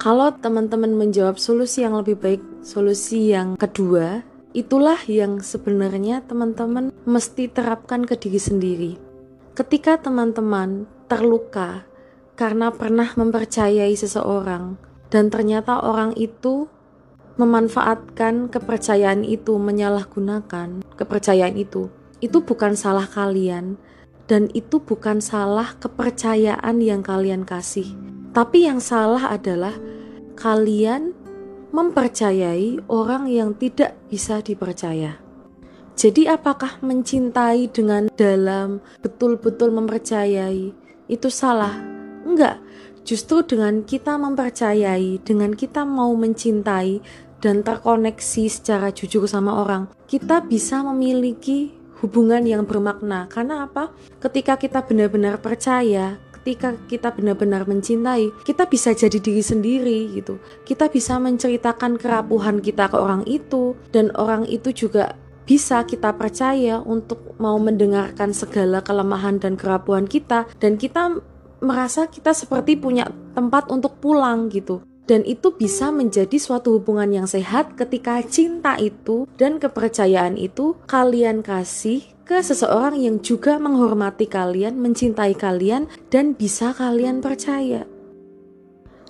Kalau 0.00 0.32
teman-teman 0.32 0.96
menjawab 0.96 1.36
solusi 1.36 1.84
yang 1.84 1.92
lebih 1.92 2.16
baik, 2.16 2.40
solusi 2.64 3.36
yang 3.36 3.60
kedua, 3.60 4.24
itulah 4.56 4.96
yang 5.06 5.44
sebenarnya 5.44 6.24
teman-teman 6.24 6.88
mesti 7.04 7.52
terapkan 7.52 8.08
ke 8.08 8.16
diri 8.16 8.40
sendiri. 8.40 8.92
Ketika 9.52 10.00
teman-teman 10.00 10.88
terluka 11.04 11.84
karena 12.40 12.72
pernah 12.72 13.12
mempercayai 13.20 13.92
seseorang, 13.92 14.80
dan 15.12 15.28
ternyata 15.28 15.84
orang 15.84 16.16
itu 16.16 16.72
memanfaatkan 17.36 18.48
kepercayaan 18.48 19.28
itu, 19.28 19.60
menyalahgunakan 19.60 20.80
kepercayaan 20.96 21.60
itu, 21.60 21.92
itu 22.24 22.40
bukan 22.40 22.72
salah 22.72 23.04
kalian, 23.04 23.76
dan 24.24 24.48
itu 24.56 24.80
bukan 24.80 25.20
salah 25.20 25.76
kepercayaan 25.76 26.80
yang 26.80 27.04
kalian 27.04 27.44
kasih. 27.44 27.92
Tapi 28.32 28.64
yang 28.64 28.80
salah 28.80 29.36
adalah 29.36 29.76
kalian 30.32 31.12
mempercayai 31.76 32.80
orang 32.88 33.28
yang 33.28 33.52
tidak 33.52 34.00
bisa 34.08 34.40
dipercaya. 34.40 35.20
Jadi, 35.92 36.24
apakah 36.24 36.80
mencintai 36.80 37.68
dengan 37.68 38.08
dalam 38.16 38.80
betul-betul 39.04 39.68
mempercayai 39.76 40.72
itu 41.12 41.28
salah? 41.28 41.89
Enggak, 42.30 42.62
justru 43.02 43.42
dengan 43.42 43.82
kita 43.82 44.14
mempercayai, 44.14 45.18
dengan 45.26 45.50
kita 45.50 45.82
mau 45.82 46.14
mencintai, 46.14 47.02
dan 47.42 47.64
terkoneksi 47.66 48.44
secara 48.46 48.94
jujur 48.94 49.26
sama 49.26 49.64
orang, 49.64 49.88
kita 50.06 50.44
bisa 50.44 50.84
memiliki 50.84 51.74
hubungan 52.04 52.44
yang 52.46 52.62
bermakna. 52.68 53.26
Karena 53.32 53.66
apa? 53.66 53.90
Ketika 54.20 54.60
kita 54.60 54.84
benar-benar 54.84 55.40
percaya, 55.40 56.20
ketika 56.40 56.76
kita 56.86 57.12
benar-benar 57.12 57.68
mencintai, 57.68 58.32
kita 58.44 58.68
bisa 58.68 58.92
jadi 58.96 59.18
diri 59.18 59.42
sendiri 59.44 59.98
gitu. 60.16 60.40
Kita 60.64 60.88
bisa 60.88 61.16
menceritakan 61.20 62.00
kerapuhan 62.00 62.60
kita 62.64 62.88
ke 62.88 62.96
orang 62.96 63.24
itu 63.26 63.76
dan 63.90 64.12
orang 64.16 64.44
itu 64.48 64.72
juga 64.72 65.16
bisa 65.44 65.82
kita 65.82 66.14
percaya 66.14 66.78
untuk 66.78 67.34
mau 67.42 67.58
mendengarkan 67.58 68.30
segala 68.30 68.86
kelemahan 68.86 69.42
dan 69.42 69.58
kerapuhan 69.58 70.06
kita 70.06 70.46
dan 70.62 70.78
kita 70.78 71.18
merasa 71.60 72.08
kita 72.08 72.32
seperti 72.32 72.76
punya 72.76 73.08
tempat 73.36 73.68
untuk 73.72 74.00
pulang 74.00 74.48
gitu 74.50 74.84
dan 75.10 75.26
itu 75.26 75.50
bisa 75.50 75.90
menjadi 75.90 76.38
suatu 76.38 76.78
hubungan 76.78 77.10
yang 77.10 77.26
sehat 77.26 77.74
ketika 77.74 78.22
cinta 78.22 78.78
itu 78.78 79.26
dan 79.34 79.58
kepercayaan 79.58 80.38
itu 80.38 80.78
kalian 80.86 81.42
kasih 81.42 82.06
ke 82.22 82.38
seseorang 82.38 82.94
yang 82.94 83.18
juga 83.18 83.58
menghormati 83.58 84.30
kalian, 84.30 84.78
mencintai 84.78 85.34
kalian, 85.34 85.90
dan 86.14 86.38
bisa 86.38 86.70
kalian 86.70 87.18
percaya. 87.18 87.90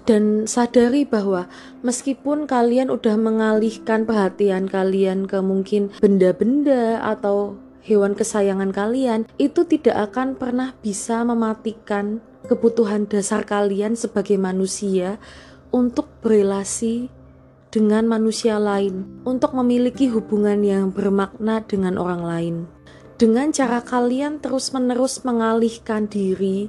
Dan 0.08 0.48
sadari 0.48 1.04
bahwa 1.04 1.44
meskipun 1.84 2.48
kalian 2.48 2.88
udah 2.88 3.20
mengalihkan 3.20 4.08
perhatian 4.08 4.72
kalian 4.72 5.28
ke 5.28 5.36
mungkin 5.44 5.92
benda-benda 6.00 7.04
atau 7.04 7.60
hewan 7.84 8.16
kesayangan 8.16 8.72
kalian, 8.72 9.28
itu 9.36 9.68
tidak 9.68 10.16
akan 10.16 10.40
pernah 10.40 10.72
bisa 10.80 11.20
mematikan 11.20 12.24
kebutuhan 12.46 13.04
dasar 13.10 13.44
kalian 13.44 13.98
sebagai 13.98 14.40
manusia 14.40 15.20
untuk 15.74 16.08
berelasi 16.24 17.10
dengan 17.70 18.06
manusia 18.10 18.58
lain, 18.58 19.22
untuk 19.22 19.54
memiliki 19.54 20.10
hubungan 20.10 20.62
yang 20.66 20.90
bermakna 20.90 21.62
dengan 21.62 21.96
orang 22.00 22.22
lain. 22.22 22.56
Dengan 23.20 23.52
cara 23.52 23.84
kalian 23.84 24.42
terus-menerus 24.42 25.22
mengalihkan 25.22 26.10
diri 26.10 26.66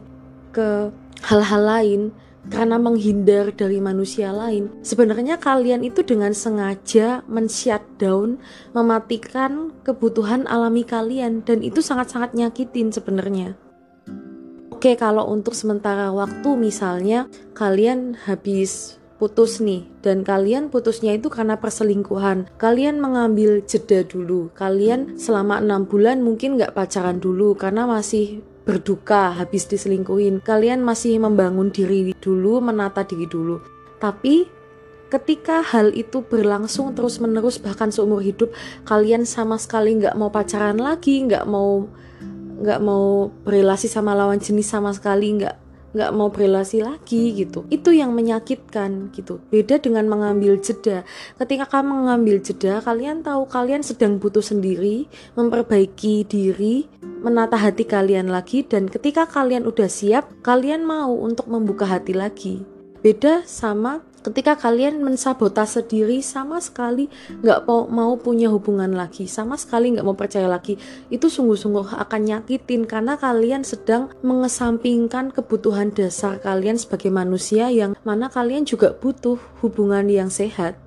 ke 0.53 0.93
hal-hal 1.25 1.63
lain, 1.63 2.01
karena 2.49 2.81
menghindar 2.81 3.53
dari 3.53 3.77
manusia 3.77 4.33
lain. 4.33 4.73
Sebenarnya 4.81 5.37
kalian 5.37 5.85
itu 5.85 6.01
dengan 6.01 6.33
sengaja 6.33 7.21
men-shutdown, 7.29 8.41
mematikan 8.73 9.69
kebutuhan 9.85 10.49
alami 10.49 10.81
kalian 10.81 11.45
dan 11.45 11.61
itu 11.61 11.85
sangat-sangat 11.85 12.33
nyakitin 12.33 12.89
sebenarnya. 12.89 13.53
Oke, 14.81 14.97
kalau 14.97 15.29
untuk 15.29 15.53
sementara 15.53 16.09
waktu 16.09 16.57
misalnya 16.57 17.29
kalian 17.53 18.17
habis 18.17 18.97
putus 19.21 19.61
nih 19.61 19.85
dan 20.01 20.25
kalian 20.25 20.73
putusnya 20.73 21.13
itu 21.13 21.29
karena 21.29 21.61
perselingkuhan. 21.61 22.50
Kalian 22.57 22.97
mengambil 22.97 23.61
jeda 23.61 24.01
dulu. 24.01 24.50
Kalian 24.57 25.21
selama 25.21 25.61
enam 25.61 25.85
bulan 25.85 26.25
mungkin 26.25 26.57
nggak 26.57 26.73
pacaran 26.73 27.21
dulu 27.21 27.53
karena 27.53 27.85
masih 27.85 28.41
berduka 28.65 29.38
habis 29.38 29.69
diselingkuhin. 29.69 30.41
Kalian 30.41 30.81
masih 30.81 31.21
membangun 31.21 31.69
diri 31.69 32.17
dulu 32.17 32.57
menata 32.65 33.05
diri 33.05 33.29
dulu. 33.29 33.61
Tapi 34.01 34.50
ketika 35.13 35.61
hal 35.61 35.93
itu 35.93 36.25
berlangsung 36.25 36.97
terus 36.97 37.21
menerus 37.21 37.61
bahkan 37.61 37.93
seumur 37.93 38.25
hidup 38.25 38.50
kalian 38.89 39.29
sama 39.29 39.61
sekali 39.61 40.01
nggak 40.01 40.17
mau 40.17 40.33
pacaran 40.33 40.81
lagi 40.81 41.21
nggak 41.21 41.45
mau 41.45 41.85
nggak 42.61 42.79
mau 42.79 43.33
berrelasi 43.43 43.89
sama 43.89 44.13
lawan 44.13 44.37
jenis 44.37 44.69
sama 44.69 44.93
sekali 44.93 45.41
nggak 45.41 45.71
nggak 45.91 46.11
mau 46.15 46.31
berrelasi 46.31 46.87
lagi 46.87 47.35
gitu. 47.35 47.67
Itu 47.67 47.91
yang 47.91 48.15
menyakitkan 48.15 49.11
gitu. 49.11 49.43
Beda 49.51 49.75
dengan 49.75 50.07
mengambil 50.07 50.55
jeda. 50.63 51.03
Ketika 51.35 51.67
kamu 51.67 52.07
mengambil 52.07 52.39
jeda 52.39 52.79
kalian 52.79 53.23
tahu 53.27 53.43
kalian 53.51 53.83
sedang 53.83 54.15
butuh 54.15 54.43
sendiri 54.43 55.11
memperbaiki 55.35 56.23
diri 56.23 56.87
menata 57.21 57.59
hati 57.59 57.85
kalian 57.85 58.33
lagi 58.33 58.65
dan 58.65 58.89
ketika 58.89 59.29
kalian 59.29 59.69
udah 59.69 59.85
siap 59.85 60.25
kalian 60.41 60.81
mau 60.81 61.13
untuk 61.13 61.45
membuka 61.51 61.85
hati 61.85 62.17
lagi 62.17 62.65
beda 63.01 63.46
sama 63.50 64.05
ketika 64.22 64.53
kalian 64.53 65.01
mensabotase 65.01 65.81
diri 65.81 66.22
sama 66.22 66.62
sekali 66.62 67.10
nggak 67.41 67.65
mau, 67.89 68.13
punya 68.22 68.53
hubungan 68.53 68.93
lagi 68.93 69.25
sama 69.25 69.58
sekali 69.58 69.98
nggak 69.98 70.05
mau 70.05 70.13
percaya 70.13 70.46
lagi. 70.46 70.77
Itu 71.10 71.27
sungguh-sungguh 71.27 71.98
akan 71.98 72.22
nyakitin 72.29 72.86
karena 72.86 73.17
kalian 73.17 73.65
sedang 73.65 74.13
mengesampingkan 74.22 75.34
kebutuhan 75.34 75.89
dasar 75.91 76.38
kalian 76.38 76.77
sebagai 76.77 77.10
manusia 77.10 77.74
yang 77.74 77.98
mana 78.05 78.29
kalian 78.29 78.63
juga 78.63 78.93
butuh 78.93 79.41
hubungan 79.65 80.05
yang 80.08 80.29
sehat. 80.29 80.77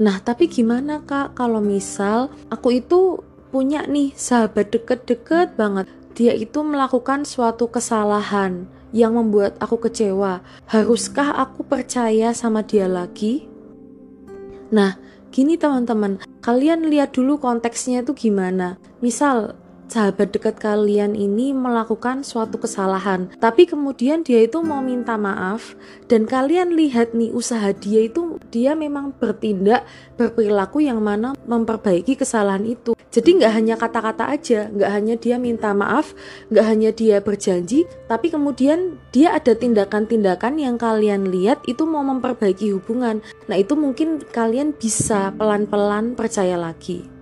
Nah 0.00 0.20
tapi 0.20 0.48
gimana 0.48 1.04
kak? 1.04 1.36
Kalau 1.36 1.60
misal 1.60 2.32
aku 2.52 2.80
itu 2.80 3.20
punya 3.52 3.84
nih 3.88 4.12
sahabat 4.12 4.68
deket-deket 4.72 5.56
banget 5.56 5.88
dia 6.16 6.32
itu 6.32 6.64
melakukan 6.64 7.28
suatu 7.28 7.68
kesalahan 7.68 8.68
yang 8.94 9.18
membuat 9.18 9.58
aku 9.58 9.88
kecewa. 9.88 10.42
Haruskah 10.70 11.34
aku 11.38 11.66
percaya 11.66 12.30
sama 12.36 12.62
dia 12.62 12.86
lagi? 12.86 13.46
Nah, 14.70 14.98
gini 15.30 15.58
teman-teman, 15.58 16.22
kalian 16.42 16.86
lihat 16.90 17.14
dulu 17.14 17.38
konteksnya 17.38 18.02
itu 18.02 18.14
gimana. 18.14 18.78
Misal, 19.02 19.58
sahabat 19.86 20.34
dekat 20.34 20.58
kalian 20.58 21.14
ini 21.14 21.54
melakukan 21.54 22.26
suatu 22.26 22.58
kesalahan, 22.58 23.30
tapi 23.38 23.66
kemudian 23.66 24.26
dia 24.26 24.44
itu 24.44 24.62
mau 24.62 24.82
minta 24.82 25.14
maaf, 25.14 25.78
dan 26.10 26.26
kalian 26.26 26.74
lihat 26.74 27.14
nih 27.14 27.30
usaha 27.30 27.70
dia 27.74 28.06
itu 28.06 28.38
dia 28.50 28.74
memang 28.74 29.14
bertindak 29.16 29.86
berperilaku 30.18 30.84
yang 30.84 30.98
mana 31.00 31.34
memperbaiki 31.46 32.18
kesalahan 32.18 32.66
itu. 32.66 32.94
Jadi 33.16 33.40
nggak 33.40 33.52
hanya 33.56 33.74
kata-kata 33.80 34.28
aja, 34.28 34.68
nggak 34.68 34.90
hanya 34.92 35.14
dia 35.16 35.40
minta 35.40 35.72
maaf, 35.72 36.12
nggak 36.52 36.66
hanya 36.68 36.90
dia 36.92 37.16
berjanji, 37.24 37.88
tapi 38.10 38.28
kemudian 38.28 39.00
dia 39.08 39.32
ada 39.32 39.56
tindakan-tindakan 39.56 40.60
yang 40.60 40.76
kalian 40.76 41.32
lihat 41.32 41.64
itu 41.64 41.88
mau 41.88 42.04
memperbaiki 42.04 42.76
hubungan. 42.76 43.24
Nah 43.48 43.56
itu 43.56 43.72
mungkin 43.72 44.20
kalian 44.20 44.76
bisa 44.76 45.32
pelan-pelan 45.32 46.12
percaya 46.12 46.60
lagi. 46.60 47.15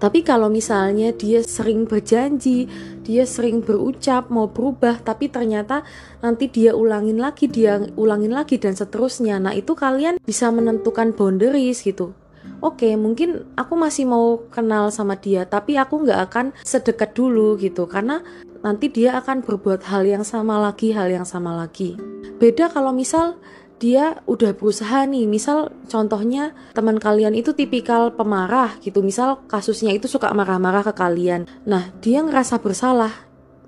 Tapi 0.00 0.24
kalau 0.24 0.48
misalnya 0.48 1.12
dia 1.12 1.44
sering 1.44 1.84
berjanji, 1.84 2.64
dia 3.04 3.28
sering 3.28 3.60
berucap 3.60 4.32
mau 4.32 4.48
berubah, 4.48 5.04
tapi 5.04 5.28
ternyata 5.28 5.84
nanti 6.24 6.48
dia 6.48 6.72
ulangin 6.72 7.20
lagi, 7.20 7.52
dia 7.52 7.76
ulangin 8.00 8.32
lagi 8.32 8.56
dan 8.56 8.72
seterusnya. 8.72 9.36
Nah, 9.36 9.52
itu 9.52 9.76
kalian 9.76 10.16
bisa 10.24 10.48
menentukan 10.48 11.12
boundaries 11.12 11.84
gitu. 11.84 12.16
Oke, 12.64 12.96
mungkin 12.96 13.44
aku 13.60 13.76
masih 13.76 14.08
mau 14.08 14.40
kenal 14.48 14.88
sama 14.88 15.20
dia, 15.20 15.44
tapi 15.44 15.76
aku 15.76 16.08
nggak 16.08 16.20
akan 16.32 16.46
sedekat 16.64 17.12
dulu 17.12 17.60
gitu, 17.60 17.84
karena 17.84 18.24
nanti 18.64 18.88
dia 18.88 19.20
akan 19.20 19.44
berbuat 19.44 19.84
hal 19.84 20.08
yang 20.08 20.24
sama 20.24 20.56
lagi, 20.56 20.96
hal 20.96 21.12
yang 21.12 21.28
sama 21.28 21.52
lagi. 21.52 22.00
Beda 22.40 22.72
kalau 22.72 22.96
misal 22.96 23.36
dia 23.80 24.20
udah 24.28 24.52
berusaha 24.52 25.08
nih 25.08 25.24
misal 25.24 25.72
contohnya 25.88 26.52
teman 26.76 27.00
kalian 27.00 27.32
itu 27.32 27.56
tipikal 27.56 28.12
pemarah 28.12 28.76
gitu 28.84 29.00
misal 29.00 29.40
kasusnya 29.48 29.96
itu 29.96 30.04
suka 30.04 30.28
marah-marah 30.36 30.84
ke 30.84 30.92
kalian 30.92 31.48
nah 31.64 31.88
dia 32.04 32.20
ngerasa 32.20 32.60
bersalah 32.60 33.10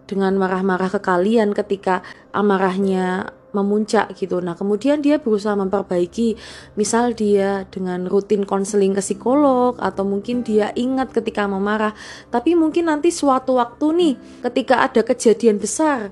dengan 0.04 0.36
marah-marah 0.36 0.92
ke 0.92 1.00
kalian 1.00 1.56
ketika 1.56 2.04
amarahnya 2.36 3.32
memuncak 3.52 4.16
gitu. 4.16 4.40
Nah, 4.40 4.56
kemudian 4.56 5.04
dia 5.04 5.20
berusaha 5.20 5.52
memperbaiki, 5.52 6.34
misal 6.74 7.12
dia 7.12 7.68
dengan 7.68 8.08
rutin 8.08 8.48
konseling 8.48 8.96
ke 8.96 9.04
psikolog 9.04 9.76
atau 9.78 10.02
mungkin 10.08 10.40
dia 10.40 10.72
ingat 10.72 11.12
ketika 11.12 11.44
memarah. 11.44 11.92
Tapi 12.32 12.56
mungkin 12.56 12.88
nanti 12.88 13.12
suatu 13.12 13.60
waktu 13.60 13.86
nih 13.92 14.14
ketika 14.50 14.88
ada 14.88 15.04
kejadian 15.04 15.60
besar 15.60 16.10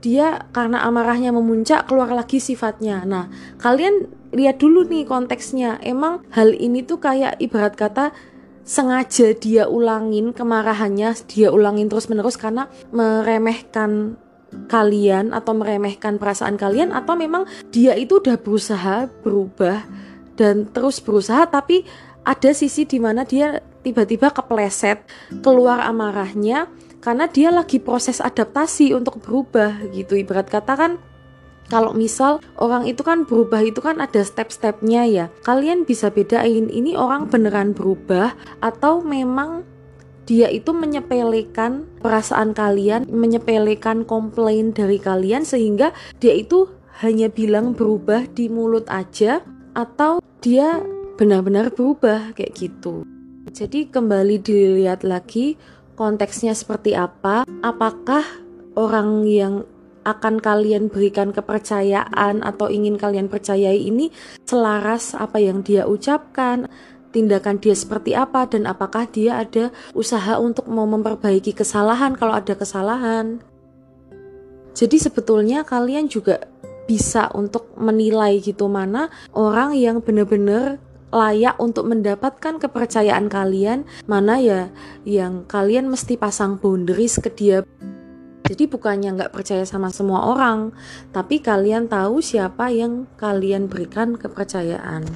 dia 0.00 0.48
karena 0.50 0.84
amarahnya 0.84 1.30
memuncak 1.30 1.86
keluar 1.86 2.08
lagi 2.12 2.40
sifatnya. 2.40 3.04
Nah, 3.04 3.28
kalian 3.60 4.08
lihat 4.32 4.58
dulu 4.58 4.88
nih 4.88 5.04
konteksnya. 5.04 5.78
Emang 5.84 6.24
hal 6.32 6.56
ini 6.56 6.82
tuh 6.84 6.98
kayak 6.98 7.36
ibarat 7.38 7.76
kata 7.76 8.12
sengaja 8.64 9.36
dia 9.36 9.68
ulangin 9.68 10.32
kemarahannya, 10.32 11.12
dia 11.28 11.52
ulangin 11.52 11.92
terus-menerus 11.92 12.40
karena 12.40 12.68
meremehkan 12.92 14.16
kalian 14.66 15.30
atau 15.30 15.54
meremehkan 15.54 16.18
perasaan 16.18 16.58
kalian 16.58 16.90
atau 16.90 17.14
memang 17.14 17.46
dia 17.70 17.94
itu 17.94 18.18
udah 18.18 18.34
berusaha 18.34 19.06
berubah 19.22 19.86
dan 20.34 20.66
terus 20.74 20.98
berusaha 20.98 21.46
tapi 21.46 21.86
ada 22.26 22.50
sisi 22.50 22.82
di 22.82 22.98
mana 22.98 23.22
dia 23.22 23.62
tiba-tiba 23.86 24.34
kepleset 24.34 25.06
keluar 25.40 25.86
amarahnya 25.86 26.66
karena 27.00 27.26
dia 27.26 27.48
lagi 27.48 27.80
proses 27.80 28.20
adaptasi 28.20 28.92
untuk 28.92 29.20
berubah 29.24 29.88
gitu. 29.92 30.16
Ibarat 30.16 30.52
kata 30.52 30.72
kan 30.76 30.92
kalau 31.70 31.94
misal 31.94 32.42
orang 32.58 32.84
itu 32.84 33.00
kan 33.06 33.24
berubah 33.24 33.62
itu 33.62 33.80
kan 33.80 34.02
ada 34.02 34.20
step-stepnya 34.20 35.06
ya. 35.06 35.26
Kalian 35.46 35.88
bisa 35.88 36.12
bedain 36.12 36.68
ini 36.68 36.98
orang 36.98 37.30
beneran 37.30 37.72
berubah 37.72 38.34
atau 38.60 39.00
memang 39.00 39.64
dia 40.28 40.46
itu 40.46 40.70
menyepelekan 40.70 41.90
perasaan 41.98 42.54
kalian 42.54 43.08
menyepelekan 43.10 44.06
komplain 44.06 44.70
dari 44.70 45.02
kalian 45.02 45.42
sehingga 45.42 45.90
dia 46.22 46.38
itu 46.38 46.70
hanya 47.02 47.32
bilang 47.32 47.74
berubah 47.74 48.28
di 48.30 48.46
mulut 48.46 48.86
aja 48.86 49.42
atau 49.74 50.22
dia 50.38 50.78
benar-benar 51.16 51.72
berubah 51.74 52.36
kayak 52.36 52.54
gitu. 52.54 53.02
Jadi 53.50 53.90
kembali 53.90 54.38
dilihat 54.38 55.02
lagi 55.02 55.58
konteksnya 56.00 56.56
seperti 56.56 56.96
apa, 56.96 57.44
apakah 57.60 58.24
orang 58.72 59.28
yang 59.28 59.68
akan 60.08 60.40
kalian 60.40 60.88
berikan 60.88 61.28
kepercayaan 61.28 62.40
atau 62.40 62.72
ingin 62.72 62.96
kalian 62.96 63.28
percayai 63.28 63.76
ini 63.76 64.08
selaras 64.48 65.12
apa 65.12 65.36
yang 65.36 65.60
dia 65.60 65.84
ucapkan, 65.84 66.72
tindakan 67.12 67.60
dia 67.60 67.76
seperti 67.76 68.16
apa? 68.16 68.48
Dan 68.48 68.64
apakah 68.64 69.04
dia 69.12 69.44
ada 69.44 69.68
usaha 69.92 70.40
untuk 70.40 70.72
mau 70.72 70.88
memperbaiki 70.88 71.52
kesalahan 71.52 72.16
kalau 72.16 72.32
ada 72.32 72.56
kesalahan. 72.56 73.44
Jadi 74.72 74.96
sebetulnya 74.96 75.68
kalian 75.68 76.08
juga 76.08 76.48
bisa 76.88 77.28
untuk 77.36 77.76
menilai 77.76 78.40
gitu 78.40 78.72
mana 78.72 79.12
orang 79.36 79.76
yang 79.76 80.00
benar-benar 80.00 80.80
layak 81.10 81.58
untuk 81.58 81.86
mendapatkan 81.90 82.58
kepercayaan 82.62 83.26
kalian, 83.26 83.86
mana 84.06 84.38
ya 84.38 84.70
yang 85.06 85.46
kalian 85.46 85.90
mesti 85.90 86.14
pasang 86.14 86.58
boundaries 86.58 87.18
ke 87.18 87.30
dia. 87.30 87.66
Jadi 88.50 88.66
bukannya 88.66 89.14
nggak 89.14 89.30
percaya 89.30 89.62
sama 89.62 89.94
semua 89.94 90.26
orang, 90.26 90.74
tapi 91.14 91.38
kalian 91.38 91.86
tahu 91.86 92.18
siapa 92.18 92.70
yang 92.74 93.06
kalian 93.14 93.70
berikan 93.70 94.18
kepercayaan. 94.18 95.06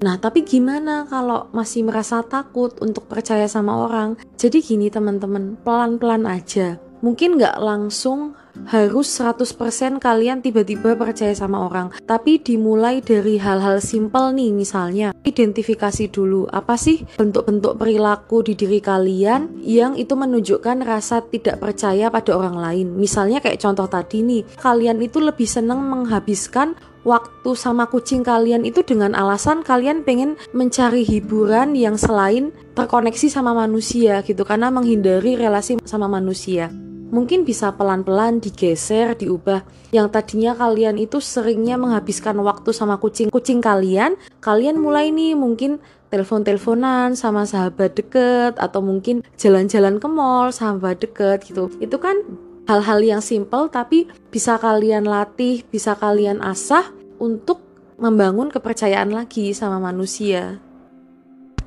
Nah, 0.00 0.16
tapi 0.16 0.48
gimana 0.48 1.04
kalau 1.04 1.52
masih 1.52 1.84
merasa 1.84 2.24
takut 2.24 2.72
untuk 2.80 3.04
percaya 3.04 3.44
sama 3.44 3.84
orang? 3.84 4.16
Jadi 4.40 4.64
gini 4.64 4.88
teman-teman, 4.88 5.60
pelan-pelan 5.60 6.24
aja. 6.24 6.80
Mungkin 7.04 7.36
nggak 7.36 7.60
langsung 7.60 8.32
harus 8.68 9.08
100% 9.16 10.02
kalian 10.02 10.44
tiba-tiba 10.44 10.98
percaya 10.98 11.32
sama 11.32 11.64
orang. 11.64 11.94
Tapi 12.04 12.42
dimulai 12.42 13.00
dari 13.00 13.40
hal-hal 13.40 13.80
simpel 13.80 14.36
nih 14.36 14.52
misalnya. 14.52 15.16
Identifikasi 15.24 16.10
dulu 16.12 16.50
apa 16.50 16.76
sih 16.76 17.06
bentuk-bentuk 17.16 17.80
perilaku 17.80 18.44
di 18.44 18.58
diri 18.58 18.82
kalian 18.82 19.62
yang 19.64 19.96
itu 19.96 20.12
menunjukkan 20.18 20.84
rasa 20.84 21.24
tidak 21.24 21.62
percaya 21.62 22.12
pada 22.12 22.36
orang 22.36 22.56
lain. 22.58 22.86
Misalnya 22.98 23.40
kayak 23.40 23.62
contoh 23.62 23.88
tadi 23.88 24.20
nih, 24.20 24.42
kalian 24.60 25.00
itu 25.00 25.22
lebih 25.22 25.46
senang 25.46 25.80
menghabiskan 25.86 26.76
waktu 27.04 27.56
sama 27.56 27.88
kucing 27.88 28.20
kalian 28.20 28.68
itu 28.68 28.84
dengan 28.84 29.16
alasan 29.16 29.64
kalian 29.64 30.04
pengen 30.04 30.36
mencari 30.52 31.00
hiburan 31.00 31.72
yang 31.72 31.96
selain 31.96 32.52
terkoneksi 32.76 33.32
sama 33.32 33.56
manusia 33.56 34.20
gitu 34.20 34.44
karena 34.44 34.68
menghindari 34.68 35.36
relasi 35.36 35.80
sama 35.88 36.12
manusia 36.12 36.68
mungkin 37.10 37.42
bisa 37.44 37.74
pelan-pelan 37.74 38.40
digeser, 38.40 39.18
diubah. 39.18 39.66
Yang 39.90 40.08
tadinya 40.14 40.54
kalian 40.54 40.96
itu 40.96 41.18
seringnya 41.18 41.76
menghabiskan 41.76 42.38
waktu 42.40 42.70
sama 42.70 42.96
kucing-kucing 43.02 43.58
kalian, 43.58 44.14
kalian 44.38 44.78
mulai 44.78 45.10
nih 45.10 45.34
mungkin 45.34 45.82
telepon-teleponan 46.10 47.14
sama 47.14 47.46
sahabat 47.46 47.94
deket 47.98 48.58
atau 48.58 48.82
mungkin 48.82 49.22
jalan-jalan 49.38 49.98
ke 50.02 50.08
mall 50.10 50.50
sahabat 50.50 51.02
deket 51.02 51.46
gitu. 51.46 51.70
Itu 51.78 51.98
kan 52.02 52.22
hal-hal 52.70 53.02
yang 53.02 53.22
simple 53.22 53.70
tapi 53.70 54.10
bisa 54.30 54.58
kalian 54.58 55.06
latih, 55.06 55.66
bisa 55.66 55.98
kalian 55.98 56.38
asah 56.42 56.90
untuk 57.18 57.62
membangun 58.00 58.48
kepercayaan 58.48 59.12
lagi 59.12 59.52
sama 59.52 59.76
manusia 59.76 60.58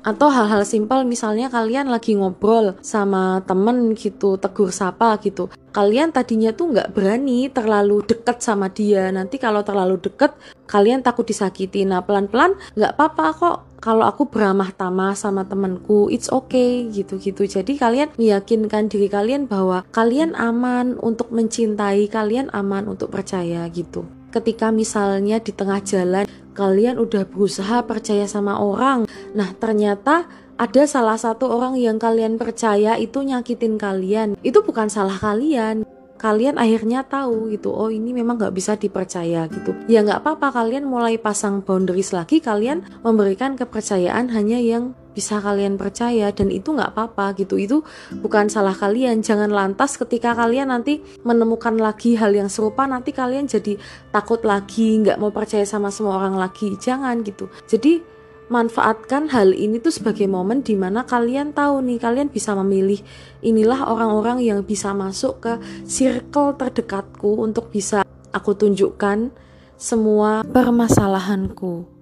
atau 0.04 0.28
hal-hal 0.28 0.62
simpel 0.68 1.02
misalnya 1.08 1.48
kalian 1.48 1.88
lagi 1.88 2.12
ngobrol 2.12 2.76
sama 2.84 3.40
temen 3.48 3.96
gitu 3.96 4.36
tegur 4.36 4.68
sapa 4.68 5.16
gitu. 5.24 5.48
Kalian 5.74 6.14
tadinya 6.14 6.54
tuh 6.54 6.70
nggak 6.70 6.94
berani 6.94 7.50
terlalu 7.50 8.04
deket 8.06 8.38
sama 8.44 8.70
dia. 8.70 9.10
Nanti 9.10 9.42
kalau 9.42 9.66
terlalu 9.66 9.98
deket 9.98 10.36
kalian 10.70 11.02
takut 11.02 11.26
disakiti. 11.26 11.82
Nah 11.82 12.04
pelan-pelan 12.04 12.54
nggak 12.78 12.94
apa-apa 12.94 13.24
kok 13.34 13.56
kalau 13.82 14.06
aku 14.06 14.30
beramah 14.30 14.70
tamah 14.70 15.18
sama 15.18 15.42
temenku. 15.48 16.06
It's 16.12 16.30
okay 16.30 16.86
gitu-gitu. 16.94 17.48
Jadi 17.48 17.74
kalian 17.74 18.14
meyakinkan 18.14 18.86
diri 18.86 19.10
kalian 19.10 19.50
bahwa 19.50 19.82
kalian 19.90 20.38
aman 20.38 20.94
untuk 21.02 21.34
mencintai 21.34 22.06
kalian 22.06 22.54
aman 22.54 22.86
untuk 22.86 23.10
percaya 23.10 23.66
gitu 23.72 24.06
ketika 24.34 24.74
misalnya 24.74 25.38
di 25.38 25.54
tengah 25.54 25.78
jalan 25.86 26.26
kalian 26.58 26.98
udah 26.98 27.22
berusaha 27.30 27.86
percaya 27.86 28.26
sama 28.26 28.58
orang. 28.58 29.06
Nah, 29.38 29.54
ternyata 29.54 30.26
ada 30.54 30.82
salah 30.86 31.18
satu 31.18 31.50
orang 31.50 31.78
yang 31.78 31.98
kalian 31.98 32.38
percaya 32.38 32.98
itu 32.98 33.22
nyakitin 33.22 33.78
kalian. 33.78 34.38
Itu 34.42 34.62
bukan 34.66 34.90
salah 34.90 35.18
kalian. 35.18 35.86
Kalian 36.24 36.56
akhirnya 36.56 37.04
tahu 37.04 37.52
gitu, 37.52 37.68
oh 37.68 37.92
ini 37.92 38.16
memang 38.16 38.40
gak 38.40 38.56
bisa 38.56 38.80
dipercaya 38.80 39.44
gitu. 39.44 39.76
Ya 39.92 40.00
nggak 40.00 40.24
apa-apa, 40.24 40.56
kalian 40.56 40.88
mulai 40.88 41.20
pasang 41.20 41.60
boundaries 41.60 42.16
lagi, 42.16 42.40
kalian 42.40 42.80
memberikan 43.04 43.60
kepercayaan 43.60 44.32
hanya 44.32 44.56
yang 44.56 44.96
bisa 45.12 45.36
kalian 45.38 45.76
percaya 45.76 46.32
dan 46.32 46.48
itu 46.48 46.72
nggak 46.72 46.96
apa-apa 46.96 47.36
gitu. 47.38 47.60
Itu 47.60 47.84
bukan 48.24 48.48
salah 48.48 48.72
kalian. 48.72 49.20
Jangan 49.20 49.52
lantas 49.52 50.00
ketika 50.00 50.34
kalian 50.34 50.72
nanti 50.72 51.04
menemukan 51.22 51.76
lagi 51.78 52.16
hal 52.16 52.34
yang 52.34 52.48
serupa 52.50 52.88
nanti 52.88 53.14
kalian 53.14 53.44
jadi 53.44 53.78
takut 54.10 54.42
lagi 54.42 55.04
nggak 55.04 55.20
mau 55.22 55.30
percaya 55.30 55.68
sama 55.68 55.92
semua 55.94 56.18
orang 56.18 56.40
lagi. 56.40 56.74
Jangan 56.74 57.22
gitu. 57.22 57.52
Jadi 57.68 58.13
manfaatkan 58.52 59.32
hal 59.32 59.56
ini 59.56 59.80
tuh 59.80 59.94
sebagai 59.94 60.28
momen 60.28 60.60
di 60.60 60.76
mana 60.76 61.04
kalian 61.08 61.56
tahu 61.56 61.80
nih 61.80 61.96
kalian 61.96 62.28
bisa 62.28 62.52
memilih 62.52 63.00
inilah 63.40 63.88
orang-orang 63.88 64.44
yang 64.44 64.60
bisa 64.60 64.92
masuk 64.92 65.40
ke 65.40 65.52
circle 65.88 66.52
terdekatku 66.56 67.40
untuk 67.40 67.72
bisa 67.72 68.04
aku 68.34 68.52
tunjukkan 68.52 69.32
semua 69.80 70.44
permasalahanku 70.44 71.94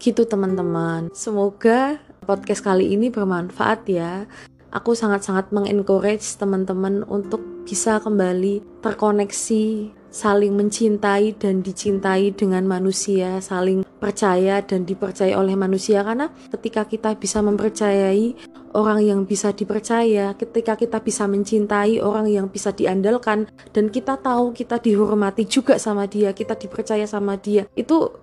Gitu 0.00 0.24
teman-teman. 0.24 1.12
Semoga 1.12 2.00
podcast 2.24 2.64
kali 2.64 2.96
ini 2.96 3.12
bermanfaat 3.12 3.84
ya. 3.84 4.24
Aku 4.72 4.96
sangat-sangat 4.96 5.52
mengencourage 5.52 6.24
teman-teman 6.40 7.04
untuk 7.04 7.44
bisa 7.68 8.00
kembali 8.00 8.64
terkoneksi, 8.80 9.92
saling 10.08 10.56
mencintai 10.56 11.36
dan 11.36 11.60
dicintai 11.60 12.32
dengan 12.32 12.64
manusia, 12.64 13.44
saling 13.44 13.84
percaya 14.00 14.64
dan 14.64 14.88
dipercaya 14.88 15.36
oleh 15.36 15.52
manusia. 15.54 16.00
Karena 16.00 16.32
ketika 16.50 16.88
kita 16.88 17.14
bisa 17.20 17.44
mempercayai 17.44 18.34
orang 18.72 19.04
yang 19.04 19.20
bisa 19.28 19.52
dipercaya, 19.52 20.32
ketika 20.34 20.74
kita 20.80 21.04
bisa 21.04 21.28
mencintai 21.28 22.00
orang 22.00 22.32
yang 22.32 22.48
bisa 22.48 22.72
diandalkan 22.72 23.46
dan 23.76 23.92
kita 23.92 24.16
tahu 24.16 24.56
kita 24.56 24.80
dihormati 24.80 25.44
juga 25.44 25.76
sama 25.76 26.08
dia, 26.08 26.32
kita 26.32 26.56
dipercaya 26.56 27.04
sama 27.04 27.36
dia. 27.36 27.68
Itu 27.76 28.16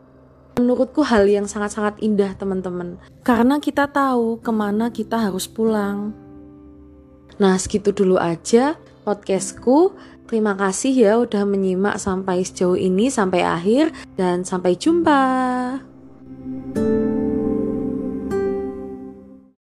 menurutku 0.57 1.05
hal 1.05 1.29
yang 1.29 1.45
sangat-sangat 1.45 2.01
indah 2.01 2.33
teman-teman. 2.33 2.97
Karena 3.21 3.61
kita 3.61 3.85
tahu 3.85 4.41
ke 4.41 4.49
mana 4.49 4.89
kita 4.89 5.29
harus 5.29 5.45
pulang. 5.45 6.11
Nah 7.37 7.53
segitu 7.61 7.93
dulu 7.93 8.17
aja 8.17 8.73
podcastku 9.05 9.93
Terima 10.27 10.59
kasih 10.59 10.91
ya 10.91 11.13
udah 11.23 11.47
menyimak 11.47 11.95
sampai 12.03 12.43
sejauh 12.43 12.75
ini, 12.75 13.07
sampai 13.07 13.47
akhir, 13.47 13.95
dan 14.19 14.43
sampai 14.43 14.75
jumpa. 14.75 15.23
thank 16.47 16.77
you 16.77 17.06